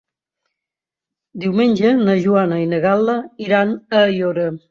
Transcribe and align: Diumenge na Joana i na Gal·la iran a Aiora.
Diumenge 1.43 1.91
na 2.01 2.15
Joana 2.25 2.59
i 2.63 2.71
na 2.73 2.81
Gal·la 2.87 3.17
iran 3.49 3.77
a 3.77 4.01
Aiora. 4.09 4.51